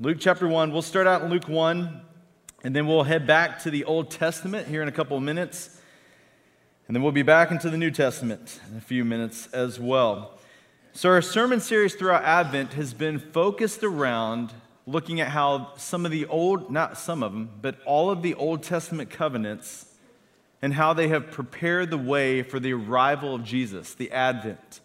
[0.00, 0.70] Luke chapter 1.
[0.70, 2.00] We'll start out in Luke 1,
[2.62, 5.80] and then we'll head back to the Old Testament here in a couple of minutes.
[6.86, 10.38] And then we'll be back into the New Testament in a few minutes as well.
[10.92, 14.52] So, our sermon series throughout Advent has been focused around
[14.86, 18.34] looking at how some of the old, not some of them, but all of the
[18.34, 19.86] Old Testament covenants
[20.62, 24.78] and how they have prepared the way for the arrival of Jesus, the Advent.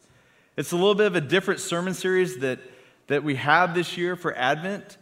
[0.57, 2.57] It's a little bit of a different sermon series that,
[3.05, 4.97] that we have this year for Advent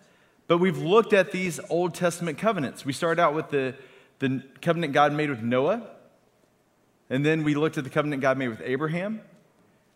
[0.51, 2.83] but we've looked at these Old Testament covenants.
[2.83, 3.73] We started out with the,
[4.19, 5.81] the covenant God made with Noah,
[7.09, 9.21] and then we looked at the covenant God made with Abraham.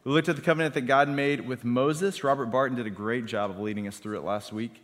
[0.05, 2.23] We looked at the covenant that God made with Moses.
[2.23, 4.81] Robert Barton did a great job of leading us through it last week.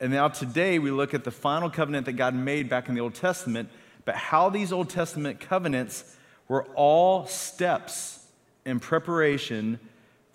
[0.00, 3.00] And now today we look at the final covenant that God made back in the
[3.00, 3.70] Old Testament,
[4.04, 6.14] but how these Old Testament covenants
[6.46, 8.22] were all steps
[8.66, 9.80] in preparation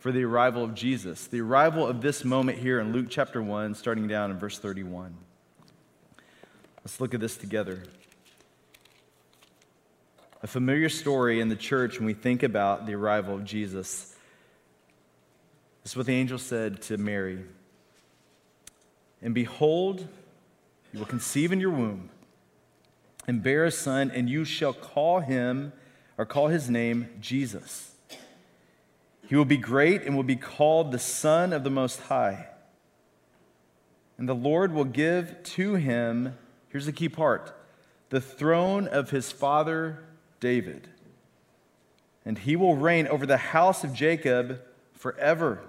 [0.02, 3.76] for the arrival of Jesus, the arrival of this moment here in Luke chapter 1,
[3.76, 5.16] starting down in verse 31.
[6.84, 7.84] Let's look at this together.
[10.42, 14.16] A familiar story in the church when we think about the arrival of Jesus.
[15.84, 17.38] This is what the angel said to Mary.
[19.22, 20.08] And behold,
[20.92, 22.10] you will conceive in your womb
[23.28, 25.74] and bear a son, and you shall call him,
[26.18, 27.91] or call his name, Jesus.
[29.32, 32.48] He will be great and will be called the Son of the Most High.
[34.18, 36.38] And the Lord will give to him,
[36.68, 37.58] here's the key part,
[38.10, 40.04] the throne of his father
[40.42, 40.90] David.
[42.26, 44.60] And he will reign over the house of Jacob
[44.96, 45.62] forever.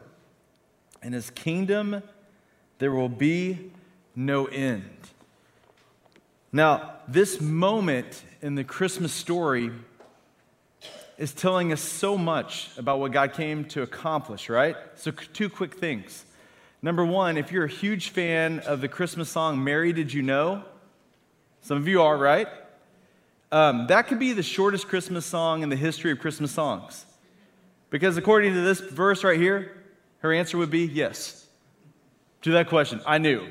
[1.01, 2.03] In his kingdom
[2.81, 3.71] there will be
[4.17, 4.99] no end.
[6.51, 9.71] Now, this moment in the Christmas story
[11.23, 14.75] is telling us so much about what God came to accomplish, right?
[14.97, 16.25] So, two quick things.
[16.83, 20.65] Number one, if you're a huge fan of the Christmas song, Mary Did You Know?
[21.61, 22.49] Some of you are, right?
[23.53, 27.07] Um, that could be the shortest Christmas song in the history of Christmas songs.
[27.89, 29.77] Because according to this verse right here,
[30.23, 31.47] her answer would be yes
[32.41, 33.01] to that question.
[33.07, 33.47] I knew.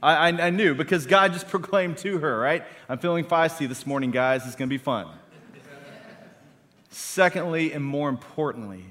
[0.00, 2.62] I, I, I knew because God just proclaimed to her, right?
[2.88, 4.46] I'm feeling feisty this morning, guys.
[4.46, 5.08] It's going to be fun.
[6.90, 8.84] Secondly, and more importantly,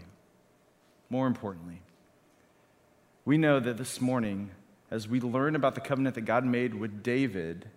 [1.10, 1.82] more importantly,
[3.26, 4.52] we know that this morning,
[4.90, 7.68] as we learn about the covenant that God made with David,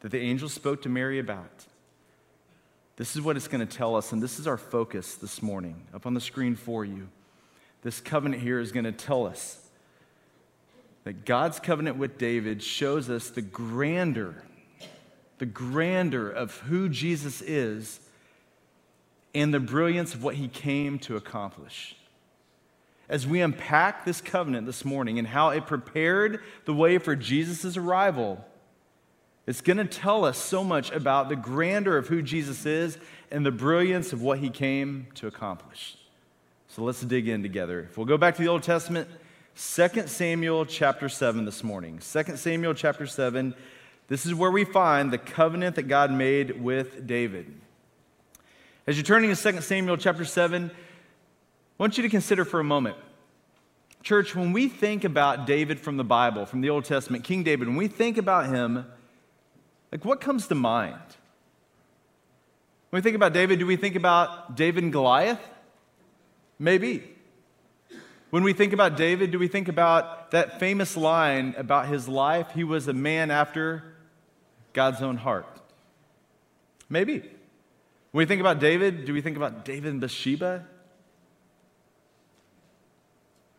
[0.00, 1.66] that the angel spoke to Mary about,
[2.96, 5.88] this is what it's going to tell us, and this is our focus this morning
[5.92, 7.08] up on the screen for you.
[7.82, 9.58] This covenant here is going to tell us
[11.02, 14.44] that God's covenant with David shows us the grandeur,
[15.38, 17.98] the grandeur of who Jesus is
[19.34, 21.96] and the brilliance of what he came to accomplish.
[23.08, 27.76] As we unpack this covenant this morning and how it prepared the way for Jesus'
[27.76, 28.44] arrival,
[29.46, 32.96] it's going to tell us so much about the grandeur of who Jesus is
[33.30, 35.96] and the brilliance of what he came to accomplish.
[36.68, 37.88] So let's dig in together.
[37.90, 39.08] If we'll go back to the Old Testament,
[39.56, 41.98] 2 Samuel chapter 7 this morning.
[41.98, 43.54] 2 Samuel chapter 7,
[44.08, 47.54] this is where we find the covenant that God made with David.
[48.86, 50.72] As you're turning to 2 Samuel chapter 7, I
[51.78, 52.98] want you to consider for a moment.
[54.02, 57.66] Church, when we think about David from the Bible, from the Old Testament, King David,
[57.66, 58.84] when we think about him,
[59.90, 61.00] like what comes to mind?
[62.90, 65.40] When we think about David, do we think about David and Goliath?
[66.58, 67.04] Maybe.
[68.28, 72.48] When we think about David, do we think about that famous line about his life?
[72.54, 73.96] He was a man after
[74.74, 75.46] God's own heart.
[76.90, 77.30] Maybe.
[78.14, 80.64] When we think about David, do we think about David and Bathsheba?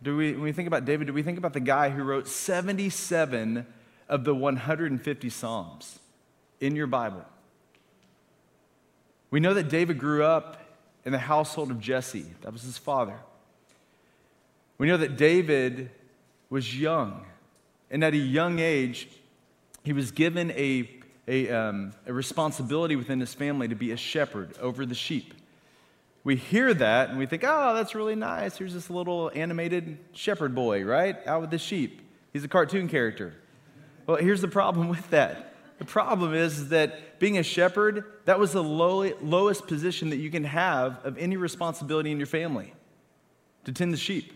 [0.01, 2.25] Do we, when we think about David, do we think about the guy who wrote
[2.25, 3.67] 77
[4.07, 5.99] of the 150 Psalms
[6.61, 7.25] in your Bible?
[9.29, 10.61] We know that David grew up
[11.03, 13.19] in the household of Jesse, that was his father.
[14.77, 15.91] We know that David
[16.49, 17.25] was young,
[17.91, 19.09] and at a young age,
[19.83, 20.83] he was given a
[21.27, 25.33] a, um, a responsibility within his family to be a shepherd over the sheep.
[26.23, 28.57] We hear that and we think, oh, that's really nice.
[28.57, 31.15] Here's this little animated shepherd boy, right?
[31.27, 32.01] Out with the sheep.
[32.33, 33.33] He's a cartoon character.
[34.07, 35.53] Well, here's the problem with that.
[35.77, 40.31] The problem is that being a shepherd, that was the low, lowest position that you
[40.31, 42.73] can have of any responsibility in your family
[43.65, 44.31] to tend the sheep.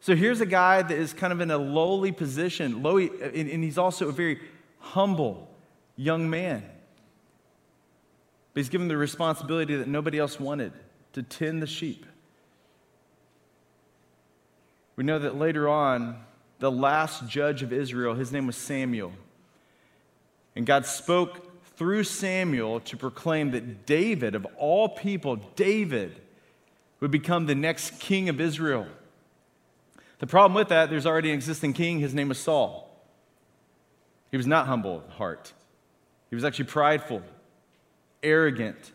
[0.00, 3.78] So here's a guy that is kind of in a lowly position, low, and he's
[3.78, 4.40] also a very
[4.78, 5.49] humble
[6.00, 6.62] young man.
[8.52, 10.72] But he's given the responsibility that nobody else wanted
[11.12, 12.06] to tend the sheep.
[14.96, 16.16] We know that later on,
[16.60, 18.14] the last judge of Israel.
[18.14, 19.12] His name was Samuel.
[20.54, 26.20] And God spoke through Samuel to proclaim that David, of all people, David,
[27.00, 28.86] would become the next king of Israel.
[30.18, 31.98] The problem with that, there's already an existing king.
[31.98, 32.86] His name was Saul.
[34.30, 35.54] He was not humble of heart,
[36.30, 37.22] he was actually prideful,
[38.22, 38.92] arrogant,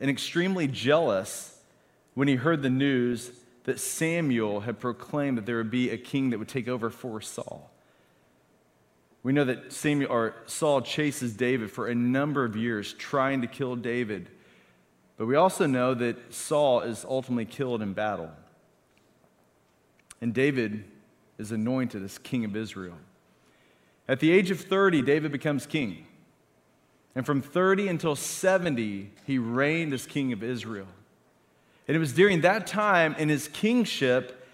[0.00, 1.58] and extremely jealous
[2.14, 3.30] when he heard the news
[3.64, 7.20] that Samuel had proclaimed that there would be a king that would take over for
[7.20, 7.70] Saul.
[9.24, 13.48] We know that Samuel or Saul chases David for a number of years trying to
[13.48, 14.30] kill David.
[15.16, 18.30] But we also know that Saul is ultimately killed in battle.
[20.20, 20.84] And David
[21.38, 22.96] is anointed as king of Israel.
[24.08, 26.06] At the age of 30, David becomes king.
[27.16, 30.86] And from 30 until 70, he reigned as king of Israel.
[31.88, 34.46] And it was during that time in his kingship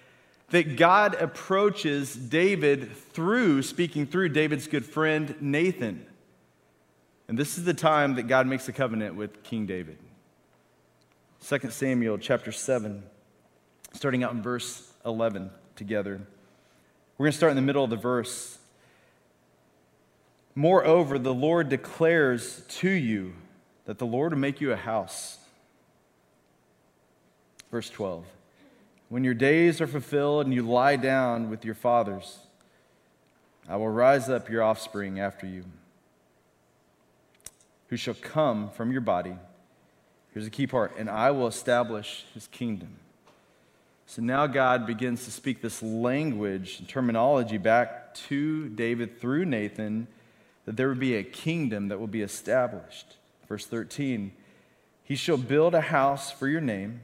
[0.51, 6.07] that God approaches David through, speaking through David's good friend Nathan.
[7.27, 9.99] And this is the time that God makes a covenant with King David.
[11.45, 13.03] 2 Samuel chapter 7,
[13.93, 16.21] starting out in verse 11 together.
[17.19, 18.59] We're going to start in the middle of the verse.
[20.55, 23.35] Moreover, the Lord declares to you
[23.87, 25.39] that the Lord will make you a house
[27.73, 28.25] Verse 12
[29.09, 32.39] When your days are fulfilled and you lie down with your fathers,
[33.69, 35.65] I will rise up your offspring after you,
[37.89, 39.37] who shall come from your body.
[40.33, 42.97] Here's the key part and I will establish his kingdom.
[44.07, 50.07] So now God begins to speak this language and terminology back to David through Nathan
[50.65, 53.17] that there would be a kingdom that will be established.
[53.49, 54.33] Verse 13
[55.05, 57.01] He shall build a house for your name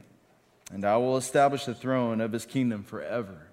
[0.71, 3.47] and I will establish the throne of his kingdom forever.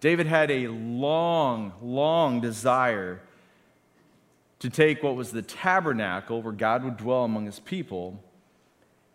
[0.00, 3.20] David had a long, long desire
[4.60, 8.22] to take what was the tabernacle where God would dwell among his people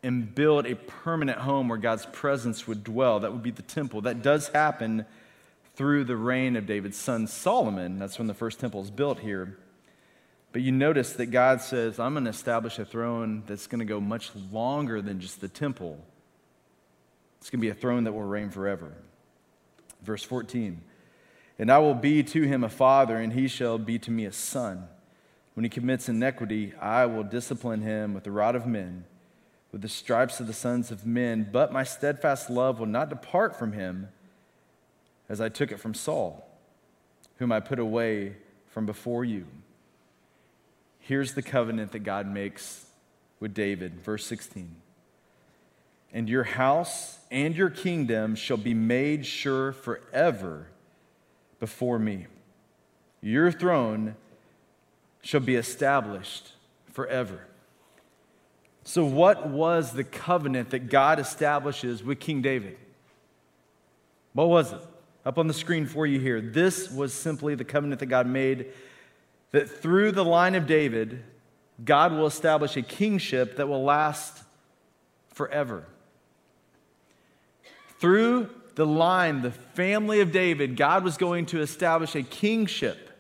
[0.04, 3.22] and build a permanent home where God's presence would dwell.
[3.22, 4.02] That would be the temple.
[4.02, 5.06] That does happen
[5.76, 7.98] through the reign of David's son Solomon.
[7.98, 9.58] That's when the first temple is built here.
[10.54, 13.86] But you notice that God says, I'm going to establish a throne that's going to
[13.86, 16.00] go much longer than just the temple.
[17.42, 18.94] It's going to be a throne that will reign forever.
[20.04, 20.80] Verse 14
[21.58, 24.32] And I will be to him a father, and he shall be to me a
[24.32, 24.88] son.
[25.56, 29.06] When he commits iniquity, I will discipline him with the rod of men,
[29.72, 31.50] with the stripes of the sons of men.
[31.52, 34.10] But my steadfast love will not depart from him,
[35.28, 36.48] as I took it from Saul,
[37.38, 38.36] whom I put away
[38.68, 39.48] from before you.
[41.06, 42.86] Here's the covenant that God makes
[43.40, 44.04] with David.
[44.04, 44.76] Verse 16
[46.14, 50.68] and your house and your kingdom shall be made sure forever
[51.60, 52.28] before me.
[53.20, 54.16] Your throne
[55.24, 56.52] shall be established
[56.92, 57.48] forever.
[58.84, 62.78] So, what was the covenant that God establishes with King David?
[64.34, 64.82] What was it?
[65.26, 66.42] Up on the screen for you here.
[66.42, 68.68] This was simply the covenant that God made
[69.54, 71.24] that through the line of David,
[71.84, 74.44] God will establish a kingship that will last
[75.30, 75.86] forever.
[78.00, 83.12] Through the line, the family of David, God was going to establish a kingship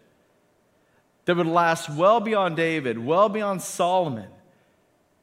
[1.25, 4.27] that would last well beyond David, well beyond Solomon,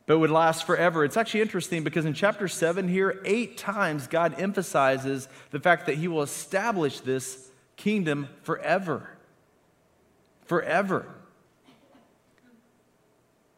[0.07, 1.05] but would last forever.
[1.05, 5.97] It's actually interesting because in chapter 7 here, eight times God emphasizes the fact that
[5.97, 9.11] he will establish this kingdom forever.
[10.51, 11.07] Forever.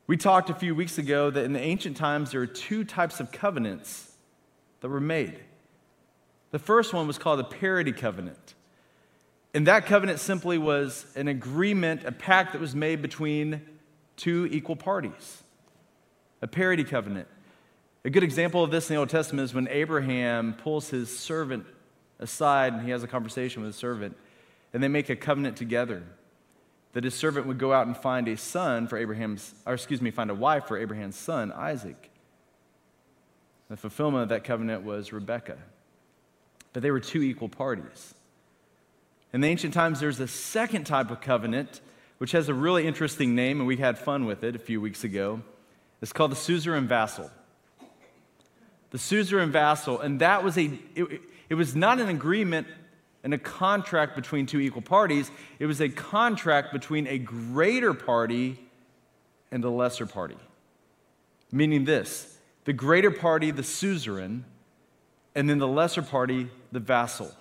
[0.07, 3.19] We talked a few weeks ago that in the ancient times there were two types
[3.19, 4.13] of covenants
[4.83, 5.39] that were made.
[6.51, 8.55] The first one was called the parity covenant.
[9.55, 13.63] And that covenant simply was an agreement, a pact that was made between
[14.19, 15.43] two equal parties.
[16.43, 17.29] A parity covenant.
[18.05, 21.65] A good example of this in the Old Testament is when Abraham pulls his servant
[22.19, 24.15] aside and he has a conversation with his servant,
[24.75, 26.03] and they make a covenant together
[26.93, 30.11] that his servant would go out and find a son for Abraham's, or excuse me,
[30.11, 32.11] find a wife for Abraham's son, Isaac.
[33.69, 35.59] The fulfillment of that covenant was Rebekah
[36.73, 38.15] but they were two equal parties.
[39.33, 41.81] In the ancient times, there's a second type of covenant,
[42.19, 45.05] which has a really interesting name, and we had fun with it a few weeks
[45.05, 45.43] ago.
[46.01, 47.31] It's called the suzerain vassal.
[48.91, 52.67] The suzerain vassal, and that was a, it, it was not an agreement
[53.25, 58.59] and a contract between two equal parties, it was a contract between a greater party
[59.51, 60.37] and a lesser party.
[61.51, 64.45] Meaning this the greater party, the suzerain,
[65.35, 67.33] and then the lesser party, the vassal.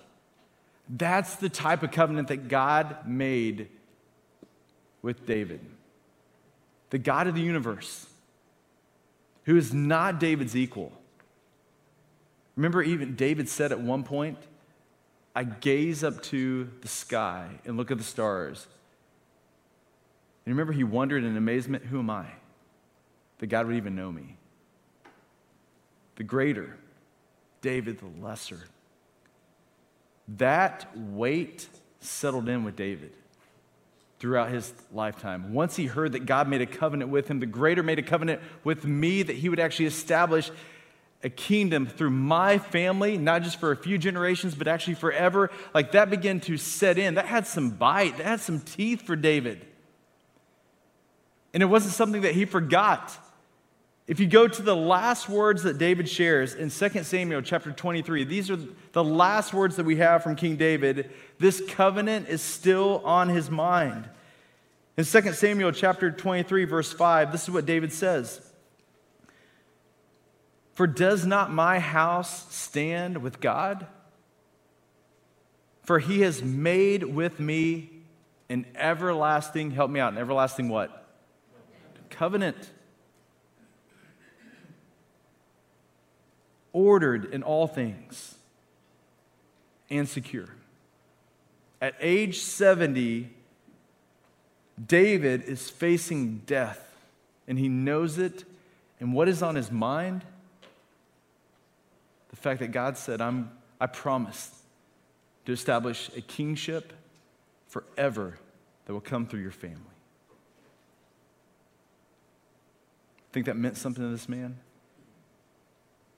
[0.88, 3.68] That's the type of covenant that God made
[5.00, 5.60] with David.
[6.90, 8.06] The God of the universe,
[9.44, 10.92] who is not David's equal.
[12.56, 14.38] Remember, even David said at one point,
[15.34, 18.66] I gaze up to the sky and look at the stars.
[20.44, 22.26] And remember, he wondered in amazement, Who am I?
[23.38, 24.36] That God would even know me.
[26.16, 26.76] The greater,
[27.60, 28.60] David the lesser.
[30.28, 31.68] That weight
[32.00, 33.12] settled in with David
[34.18, 35.52] throughout his lifetime.
[35.52, 38.40] Once he heard that God made a covenant with him, the greater made a covenant
[38.62, 40.50] with me that he would actually establish
[41.24, 45.50] a kingdom through my family, not just for a few generations, but actually forever.
[45.72, 47.14] Like that began to set in.
[47.14, 49.66] That had some bite, that had some teeth for David.
[51.54, 53.16] And it wasn't something that he forgot.
[54.08, 58.24] If you go to the last words that David shares in 2 Samuel chapter 23,
[58.24, 58.58] these are
[58.92, 61.10] the last words that we have from King David.
[61.38, 64.08] This covenant is still on his mind.
[64.96, 68.51] In 2 Samuel chapter 23, verse 5, this is what David says.
[70.82, 73.86] For does not my house stand with God?
[75.84, 77.90] For he has made with me
[78.48, 81.06] an everlasting, help me out, an everlasting what?
[82.10, 82.56] Covenant.
[86.72, 88.34] Ordered in all things
[89.88, 90.48] and secure.
[91.80, 93.30] At age 70,
[94.84, 96.96] David is facing death
[97.46, 98.42] and he knows it.
[98.98, 100.24] And what is on his mind?
[102.42, 104.52] The fact that God said, I'm, I promised
[105.44, 106.92] to establish a kingship
[107.68, 108.36] forever
[108.84, 109.78] that will come through your family.
[113.30, 114.58] Think that meant something to this man?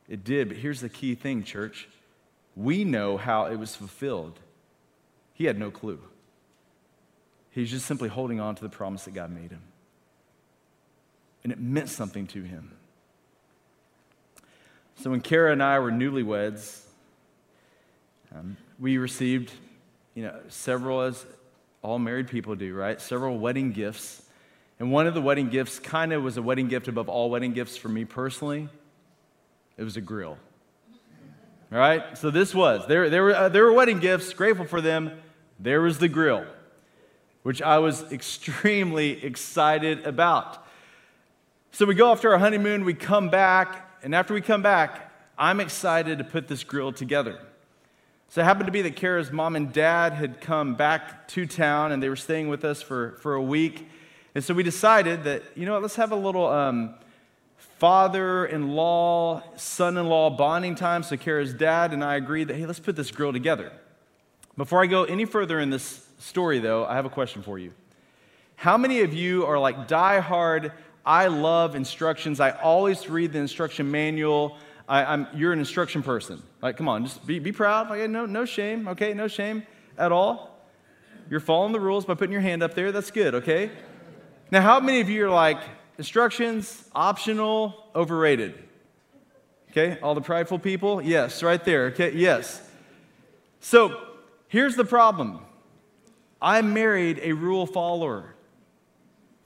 [0.09, 1.91] It did, but here's the key thing, church.
[2.57, 4.41] We know how it was fulfilled.
[5.35, 6.01] He had no clue.
[7.51, 9.63] He's just simply holding on to the promise that God made him.
[11.43, 12.73] And it meant something to him.
[14.97, 16.81] So when Kara and I were newlyweds,
[18.35, 19.53] um, we received,
[20.15, 21.27] you know, several, as
[21.83, 23.01] all married people do, right?
[23.01, 24.23] Several wedding gifts.
[24.81, 27.53] And one of the wedding gifts kind of was a wedding gift above all wedding
[27.53, 28.69] gifts for me personally.
[29.77, 30.39] It was a grill.
[31.73, 32.17] All right?
[32.17, 32.87] So this was.
[32.87, 35.11] There, there, were, uh, there were wedding gifts, grateful for them.
[35.61, 36.45] There was the grill,
[37.43, 40.65] which I was extremely excited about.
[41.73, 45.61] So we go after our honeymoon, we come back, and after we come back, I'm
[45.61, 47.41] excited to put this grill together.
[48.29, 51.91] So it happened to be that Kara's mom and dad had come back to town
[51.91, 53.89] and they were staying with us for, for a week.
[54.35, 56.97] And so we decided that, you know what, let's have a little um,
[57.57, 61.03] father in law, son in law bonding time.
[61.03, 63.73] So Kara's dad and I agreed that, hey, let's put this grill together.
[64.57, 67.73] Before I go any further in this story, though, I have a question for you.
[68.57, 70.73] How many of you are like die-hard
[71.05, 72.41] I love instructions.
[72.41, 74.57] I always read the instruction manual.
[74.89, 76.43] I, you're an instruction person.
[76.61, 77.89] Like, come on, just be, be proud.
[77.89, 79.15] Like, no, no shame, okay?
[79.15, 80.51] No shame at all.
[81.31, 82.93] You're following the rules by putting your hand up there.
[82.93, 83.71] That's good, okay?
[84.51, 85.59] Now, how many of you are like,
[85.97, 88.63] instructions, optional, overrated?
[89.71, 91.03] Okay, all the prideful people?
[91.03, 92.13] Yes, right there, okay?
[92.13, 92.63] Yes.
[93.61, 94.01] So,
[94.49, 95.41] here's the problem
[96.41, 98.34] I married a rule follower.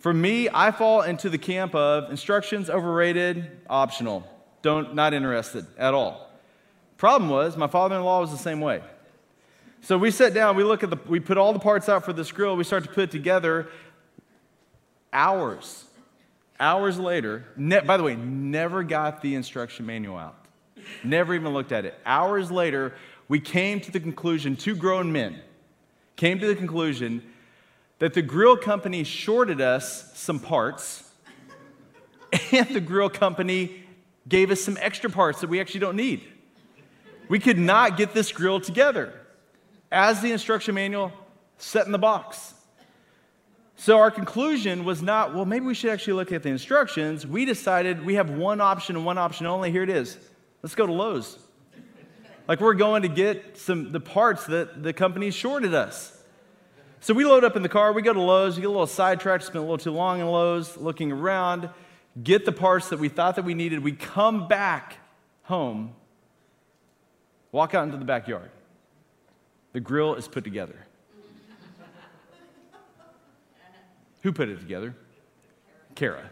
[0.09, 4.27] For me, I fall into the camp of instructions overrated, optional.
[4.63, 6.31] Don't not interested at all.
[6.97, 8.81] Problem was, my father-in-law was the same way.
[9.83, 12.15] So we sat down, we look at the we put all the parts out for
[12.15, 13.69] this grill, we start to put it together
[15.13, 15.85] hours.
[16.59, 20.43] Hours later, ne- by the way, never got the instruction manual out.
[21.05, 22.01] Never even looked at it.
[22.07, 22.95] Hours later,
[23.29, 25.43] we came to the conclusion, two grown men
[26.19, 27.23] came to the conclusion
[27.99, 31.11] that the grill company shorted us some parts,
[32.53, 33.85] and the grill company
[34.29, 36.23] gave us some extra parts that we actually don't need.
[37.29, 39.13] We could not get this grill together
[39.91, 41.13] as the instruction manual
[41.59, 42.55] set in the box.
[43.77, 47.27] So our conclusion was not, well, maybe we should actually look at the instructions.
[47.27, 49.71] We decided we have one option and one option only.
[49.71, 50.19] Here it is.
[50.63, 51.39] Let's go to Lowe's.
[52.49, 56.18] Like we're going to get some the parts that the company shorted us.
[57.01, 58.87] So we load up in the car, we go to Lowe's, we get a little
[58.87, 61.71] sidetracked, spend a little too long in Lowe's, looking around,
[62.23, 63.85] get the parts that we thought that we needed.
[63.85, 64.99] We come back
[65.43, 65.95] home,
[67.53, 68.51] walk out into the backyard.
[69.73, 70.87] The grill is put together.
[74.23, 74.95] Who put it together?
[75.95, 76.31] Kara.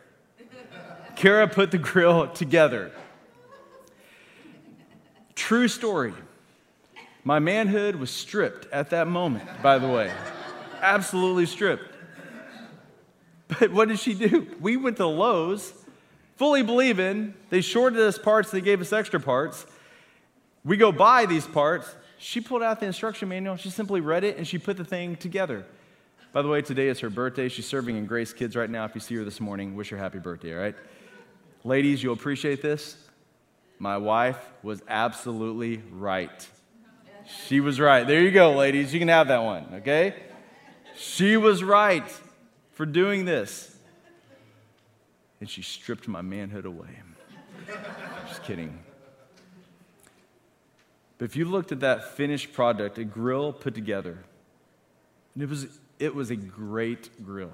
[1.15, 2.91] Kara put the grill together.
[5.35, 6.13] True story.
[7.25, 10.11] My manhood was stripped at that moment, by the way.
[10.87, 11.93] Absolutely stripped.
[13.49, 14.47] But what did she do?
[14.61, 15.73] We went to Lowe's,
[16.37, 19.67] fully believing they shorted us parts, they gave us extra parts.
[20.65, 21.93] We go buy these parts.
[22.19, 25.17] She pulled out the instruction manual, she simply read it, and she put the thing
[25.17, 25.67] together.
[26.33, 27.49] By the way, today is her birthday.
[27.49, 28.85] She's serving in Grace Kids right now.
[28.85, 30.77] If you see her this morning, wish her happy birthday, all right?
[31.65, 32.97] Ladies, you'll appreciate this.
[33.81, 36.47] My wife was absolutely right.
[37.47, 38.07] She was right.
[38.07, 38.95] There you go, ladies.
[38.95, 40.15] You can have that one, okay?
[40.97, 42.11] She was right
[42.73, 43.77] for doing this.
[45.41, 46.89] And she stripped my manhood away.
[48.29, 48.79] Just kidding.
[51.19, 54.25] But if you looked at that finished product, a grill put together,
[55.35, 55.67] and it was,
[55.99, 57.53] it was a great grill.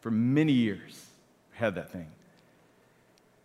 [0.00, 1.06] For many years,
[1.52, 2.08] had that thing.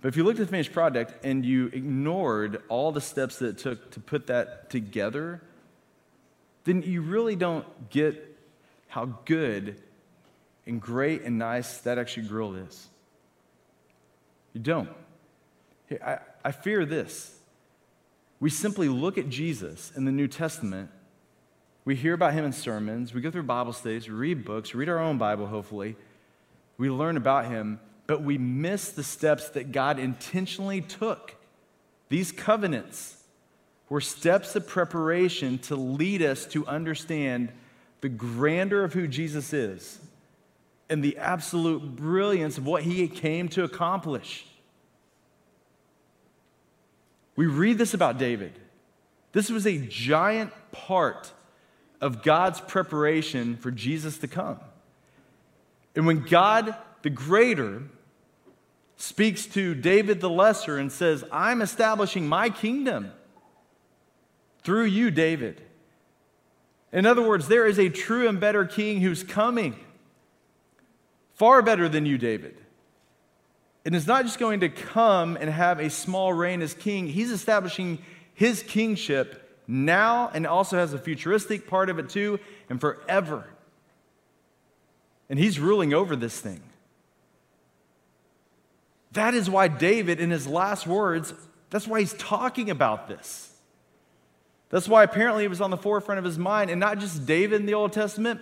[0.01, 3.47] But if you looked at the finished product and you ignored all the steps that
[3.47, 5.41] it took to put that together,
[6.63, 8.26] then you really don't get
[8.97, 9.75] how good
[10.65, 12.87] and great and nice that actually grill is.
[14.53, 14.89] You don't.
[16.03, 17.37] I, I fear this.
[18.39, 20.89] We simply look at Jesus in the New Testament.
[21.85, 23.13] We hear about him in sermons.
[23.13, 25.95] We go through Bible studies, read books, read our own Bible, hopefully.
[26.79, 31.35] We learn about him, but we miss the steps that God intentionally took.
[32.09, 33.25] These covenants
[33.89, 37.51] were steps of preparation to lead us to understand
[38.01, 39.99] the grandeur of who Jesus is
[40.89, 44.45] and the absolute brilliance of what he came to accomplish.
[47.35, 48.53] We read this about David.
[49.31, 51.31] This was a giant part
[52.01, 54.59] of God's preparation for Jesus to come.
[55.95, 57.83] And when God the greater
[58.97, 63.11] speaks to David the lesser and says, I'm establishing my kingdom
[64.63, 65.61] through you, David.
[66.91, 69.75] In other words, there is a true and better king who's coming,
[71.35, 72.57] far better than you, David.
[73.85, 77.31] And is not just going to come and have a small reign as king, he's
[77.31, 77.99] establishing
[78.33, 83.45] his kingship now and also has a futuristic part of it too, and forever.
[85.29, 86.61] And he's ruling over this thing.
[89.11, 91.33] That is why David, in his last words,
[91.69, 93.51] that's why he's talking about this.
[94.69, 97.61] That's why apparently it was on the forefront of his mind, and not just David
[97.61, 98.41] in the Old Testament.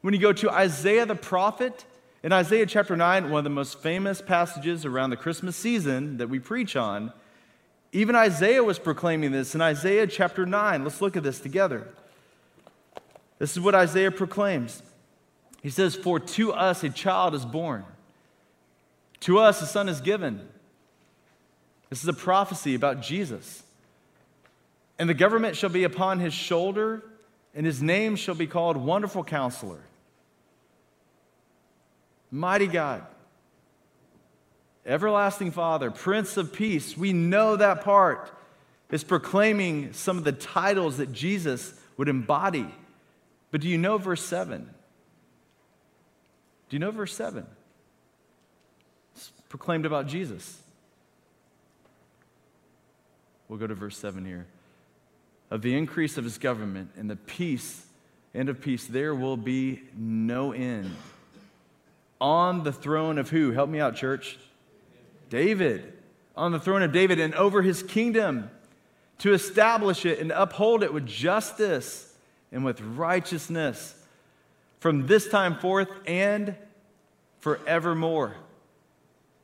[0.00, 1.84] When you go to Isaiah the prophet,
[2.22, 6.28] in Isaiah chapter 9, one of the most famous passages around the Christmas season that
[6.28, 7.12] we preach on,
[7.92, 10.84] even Isaiah was proclaiming this in Isaiah chapter 9.
[10.84, 11.88] Let's look at this together.
[13.38, 14.82] This is what Isaiah proclaims.
[15.62, 17.84] He says, For to us a child is born,
[19.20, 20.46] to us a son is given.
[21.90, 23.62] This is a prophecy about Jesus.
[24.98, 27.02] And the government shall be upon his shoulder,
[27.54, 29.80] and his name shall be called Wonderful Counselor,
[32.30, 33.06] Mighty God,
[34.84, 36.96] Everlasting Father, Prince of Peace.
[36.96, 38.30] We know that part
[38.90, 42.66] is proclaiming some of the titles that Jesus would embody.
[43.50, 44.70] But do you know verse 7?
[46.68, 47.46] Do you know verse 7?
[49.14, 50.60] It's proclaimed about Jesus.
[53.48, 54.46] We'll go to verse 7 here
[55.50, 57.86] of the increase of his government and the peace
[58.34, 60.94] and of peace, there will be no end.
[62.20, 63.52] On the throne of who?
[63.52, 64.38] Help me out, church.
[65.30, 65.92] David.
[66.36, 68.50] On the throne of David and over his kingdom
[69.18, 72.14] to establish it and uphold it with justice
[72.52, 73.94] and with righteousness
[74.80, 76.54] from this time forth and
[77.40, 78.36] forevermore.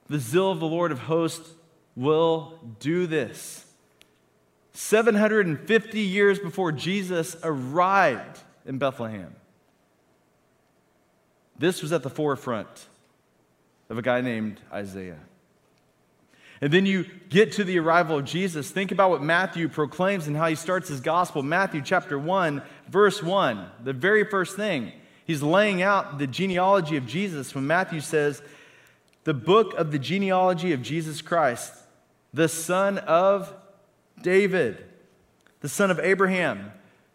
[0.08, 1.50] The zeal of the Lord of hosts
[1.96, 3.64] will do this.
[4.72, 9.34] 750 years before Jesus arrived in Bethlehem.
[11.58, 12.88] This was at the forefront
[13.90, 15.20] of a guy named Isaiah.
[16.62, 18.70] And then you get to the arrival of Jesus.
[18.70, 21.42] Think about what Matthew proclaims and how he starts his gospel.
[21.42, 24.92] Matthew chapter 1, verse 1, the very first thing.
[25.24, 28.42] He's laying out the genealogy of Jesus when Matthew says,
[29.24, 31.72] The book of the genealogy of Jesus Christ,
[32.32, 33.52] the son of
[34.22, 34.84] David,
[35.60, 36.72] the son of Abraham.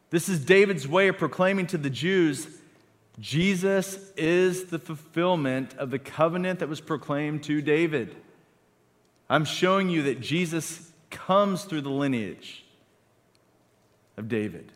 [0.10, 2.48] This is David's way of proclaiming to the Jews
[3.20, 8.16] Jesus is the fulfillment of the covenant that was proclaimed to David.
[9.30, 12.64] I'm showing you that Jesus comes through the lineage
[14.18, 14.72] of David.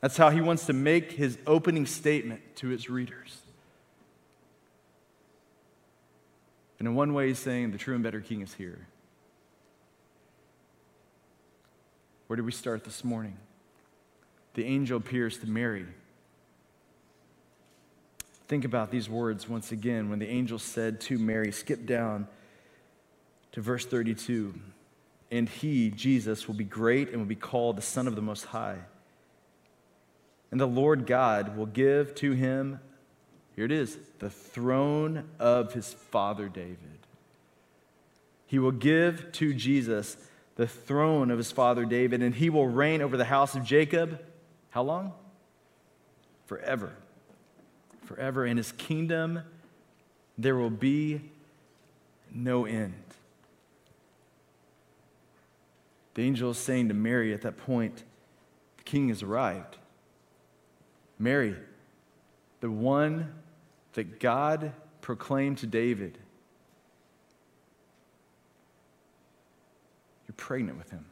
[0.00, 3.38] That's how he wants to make his opening statement to his readers.
[6.78, 8.86] And in one way, he's saying the true and better king is here.
[12.30, 13.36] Where did we start this morning?
[14.54, 15.86] the angel appears to Mary.
[18.48, 22.28] Think about these words once again when the angel said to Mary, skip down
[23.52, 24.54] to verse 32.
[25.30, 28.46] And he, Jesus, will be great and will be called the Son of the Most
[28.46, 28.78] High.
[30.50, 32.80] And the Lord God will give to him,
[33.56, 36.78] here it is, the throne of his father David.
[38.46, 40.16] He will give to Jesus
[40.56, 44.20] the throne of his father David, and he will reign over the house of Jacob.
[44.70, 45.12] How long?
[46.46, 46.92] Forever.
[48.04, 48.44] Forever.
[48.44, 49.40] In his kingdom,
[50.36, 51.20] there will be
[52.32, 52.94] no end.
[56.14, 58.04] The angel is saying to Mary at that point,
[58.76, 59.76] the king has arrived.
[61.18, 61.54] Mary,
[62.60, 63.32] the one
[63.92, 66.18] that God proclaimed to David,
[70.26, 71.04] you're pregnant with him.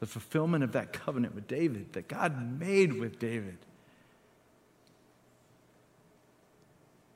[0.00, 3.56] The fulfillment of that covenant with David that God made with David.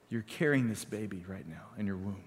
[0.08, 2.24] You're carrying this baby right now in your womb.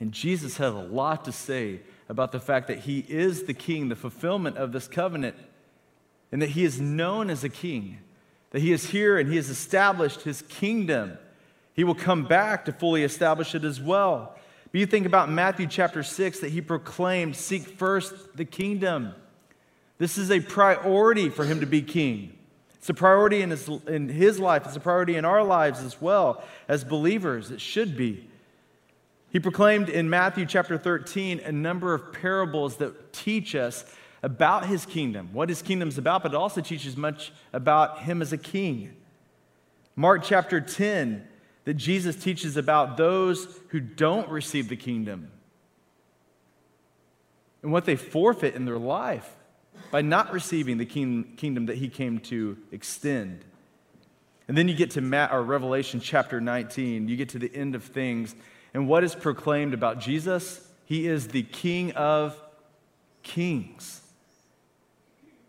[0.00, 3.88] And Jesus has a lot to say about the fact that he is the king,
[3.88, 5.36] the fulfillment of this covenant,
[6.32, 7.98] and that he is known as a king,
[8.50, 11.16] that he is here and he has established his kingdom.
[11.72, 14.36] He will come back to fully establish it as well.
[14.72, 19.14] But you think about Matthew chapter 6 that he proclaimed, Seek first the kingdom.
[19.98, 22.36] This is a priority for him to be king.
[22.74, 26.00] It's a priority in his, in his life, it's a priority in our lives as
[26.00, 27.50] well as believers.
[27.50, 28.28] It should be.
[29.30, 33.84] He proclaimed in Matthew chapter 13 a number of parables that teach us
[34.22, 38.32] about his kingdom, what his kingdom's about, but it also teaches much about him as
[38.32, 38.94] a king.
[39.94, 41.26] Mark chapter 10,
[41.66, 45.30] that Jesus teaches about those who don't receive the kingdom
[47.60, 49.28] and what they forfeit in their life
[49.90, 53.44] by not receiving the kingdom that he came to extend.
[54.46, 57.74] And then you get to Matt, or Revelation chapter 19, you get to the end
[57.74, 58.36] of things,
[58.72, 60.64] and what is proclaimed about Jesus?
[60.84, 62.40] He is the King of
[63.24, 64.02] Kings.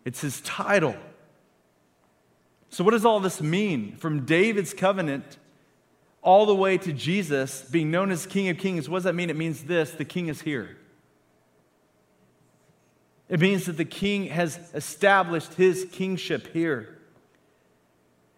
[0.03, 0.95] It's his title.
[2.69, 3.95] So, what does all this mean?
[3.97, 5.37] From David's covenant
[6.27, 9.29] all the way to Jesus being known as King of Kings, what does that mean?
[9.29, 10.75] It means this the king is here.
[13.29, 16.97] It means that the king has established his kingship here.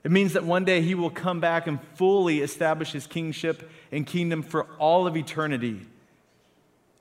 [0.04, 4.06] It means that one day he will come back and fully establish his kingship and
[4.06, 5.82] kingdom for all of eternity.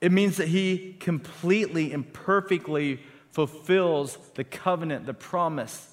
[0.01, 2.99] It means that he completely and perfectly
[3.29, 5.87] fulfills the covenant, the promise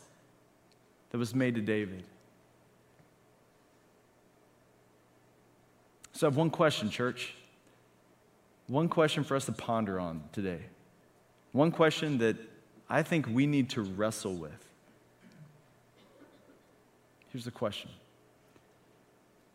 [1.11, 2.03] that was made to David.
[6.17, 7.35] So I have one question, church.
[8.69, 10.61] One question for us to ponder on today.
[11.53, 12.39] One question that
[12.89, 14.73] I think we need to wrestle with.
[17.31, 17.91] Here's the question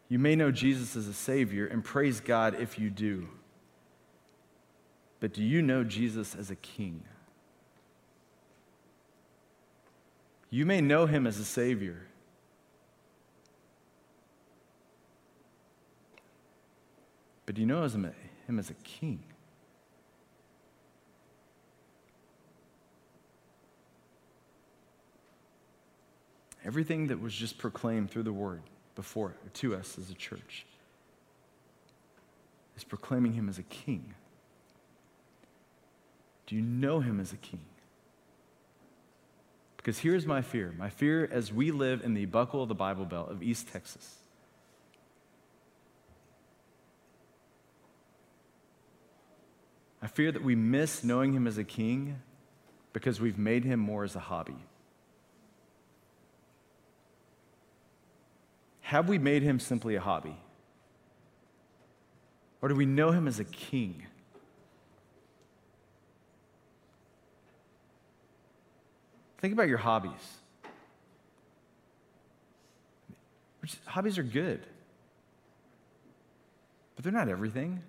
[0.08, 3.28] You may know Jesus as a Savior, and praise God if you do.
[5.20, 7.02] But do you know Jesus as a King?
[10.52, 12.04] You may know him as a Savior.
[17.52, 19.20] But do you know him as a king?
[26.64, 28.62] Everything that was just proclaimed through the word
[28.96, 30.66] before to us as a church
[32.78, 34.14] is proclaiming him as a king.
[36.48, 37.66] Do you know him as a king?
[39.76, 43.04] Because here's my fear my fear as we live in the buckle of the Bible
[43.04, 44.21] Belt of East Texas.
[50.02, 52.22] I fear that we miss knowing him as a king
[52.94, 54.58] because we've made him more as a hobby.
[58.82, 60.36] Have we made him simply a hobby?
[62.62, 64.06] Or do we know him as a king?
[69.38, 70.12] Think about your hobbies.
[73.86, 74.66] Hobbies are good,
[76.96, 77.82] but they're not everything.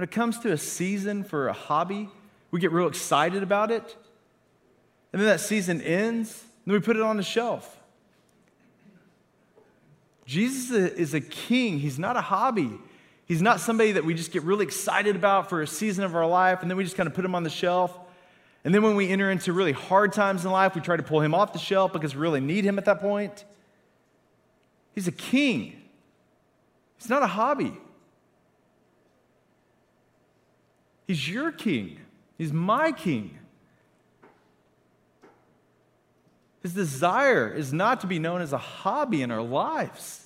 [0.00, 2.08] When it comes to a season for a hobby,
[2.50, 3.98] we get real excited about it,
[5.12, 7.78] and then that season ends, and we put it on the shelf.
[10.24, 12.78] Jesus is a king, he's not a hobby.
[13.26, 16.26] He's not somebody that we just get really excited about for a season of our
[16.26, 17.94] life and then we just kind of put him on the shelf.
[18.64, 21.20] And then when we enter into really hard times in life, we try to pull
[21.20, 23.44] him off the shelf because we really need him at that point.
[24.94, 25.82] He's a king,
[26.96, 27.76] he's not a hobby.
[31.10, 31.98] He's your king,
[32.38, 33.36] he's my king.
[36.62, 40.24] His desire is not to be known as a hobby in our lives.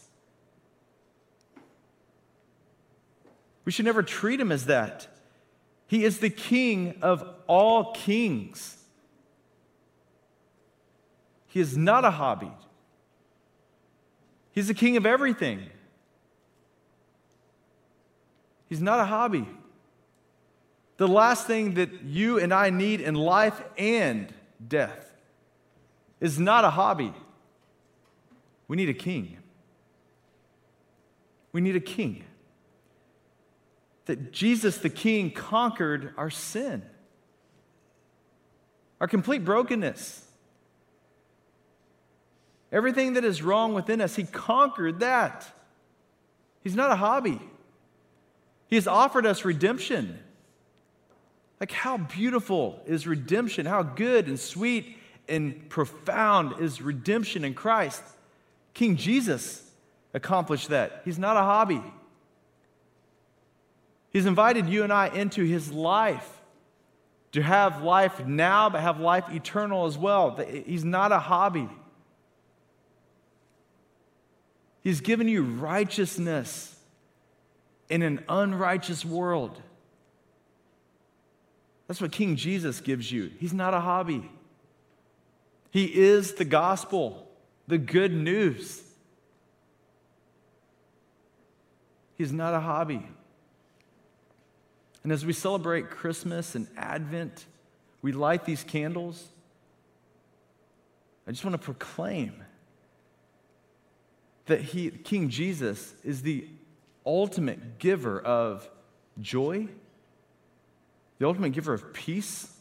[3.64, 5.08] We should never treat him as that.
[5.86, 8.76] He is the king of all kings.
[11.46, 12.52] He is not a hobby.
[14.52, 15.62] He's the king of everything.
[18.68, 19.48] He's not a hobby.
[20.96, 24.32] The last thing that you and I need in life and
[24.66, 25.12] death
[26.20, 27.12] is not a hobby.
[28.68, 29.36] We need a king.
[31.52, 32.24] We need a king.
[34.06, 36.82] That Jesus the King conquered our sin,
[39.00, 40.20] our complete brokenness.
[42.70, 45.46] Everything that is wrong within us, He conquered that.
[46.62, 47.40] He's not a hobby.
[48.66, 50.18] He has offered us redemption.
[51.60, 53.66] Like, how beautiful is redemption?
[53.66, 58.02] How good and sweet and profound is redemption in Christ?
[58.74, 59.62] King Jesus
[60.12, 61.02] accomplished that.
[61.04, 61.82] He's not a hobby.
[64.10, 66.30] He's invited you and I into his life
[67.32, 70.36] to have life now, but have life eternal as well.
[70.66, 71.68] He's not a hobby.
[74.82, 76.76] He's given you righteousness
[77.88, 79.60] in an unrighteous world.
[81.86, 83.30] That's what King Jesus gives you.
[83.38, 84.30] He's not a hobby,
[85.70, 87.28] He is the gospel,
[87.66, 88.82] the good news.
[92.16, 93.04] He's not a hobby.
[95.02, 97.44] And as we celebrate Christmas and Advent,
[98.02, 99.28] we light these candles.
[101.26, 102.42] I just want to proclaim
[104.46, 106.46] that he, King Jesus is the
[107.04, 108.68] ultimate giver of
[109.20, 109.68] joy
[111.18, 112.52] the ultimate giver of peace,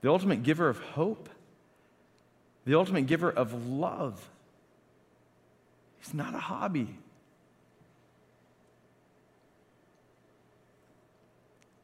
[0.00, 1.28] the ultimate giver of hope,
[2.64, 4.28] the ultimate giver of love.
[5.98, 6.98] He's not a hobby.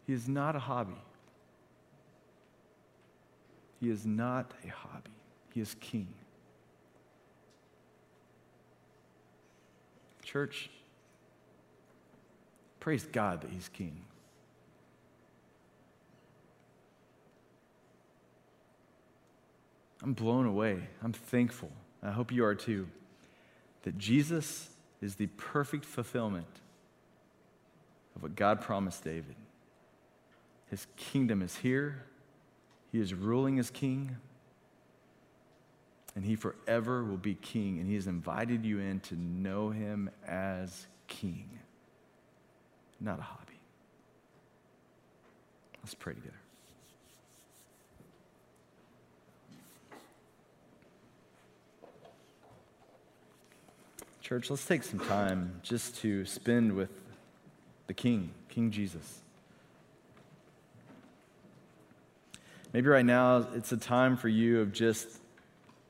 [0.07, 0.96] He is not a hobby.
[3.81, 5.11] He is not a hobby.
[5.55, 6.09] He is king.
[10.22, 10.68] Church,
[12.81, 14.03] praise God that he's king.
[20.02, 20.88] I'm blown away.
[21.02, 21.70] I'm thankful.
[22.02, 22.88] I hope you are too.
[23.82, 26.46] That Jesus is the perfect fulfillment
[28.14, 29.37] of what God promised David.
[30.70, 32.04] His kingdom is here,
[32.92, 34.16] He is ruling as king,
[36.14, 37.78] and He forever will be king.
[37.78, 41.48] And He has invited you in to know Him as king,
[43.00, 43.44] not a hobby.
[45.82, 46.38] Let's pray together.
[54.29, 56.91] Church, let's take some time just to spend with
[57.87, 59.21] the King, King Jesus.
[62.75, 65.09] Maybe right now it's a time for you of just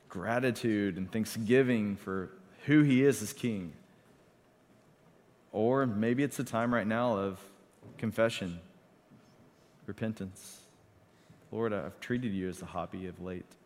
[0.09, 2.31] gratitude and thanksgiving for
[2.67, 3.73] who he is as King.
[5.51, 7.41] Or maybe it's a time right now of
[7.97, 8.61] confession,
[9.85, 10.61] repentance.
[11.51, 13.58] Lord, I've treated you as a hobby of late.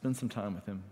[0.00, 0.82] Spend some time with Him.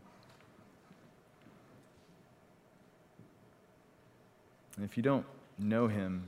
[4.77, 5.25] And if you don't
[5.59, 6.25] know Him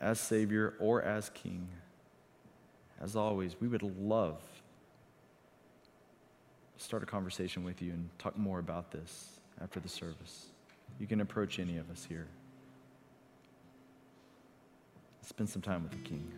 [0.00, 1.68] as Savior or as King,
[3.02, 4.40] as always, we would love
[6.78, 10.46] to start a conversation with you and talk more about this after the service.
[10.98, 12.28] You can approach any of us here.
[15.20, 16.32] Spend some time with the King.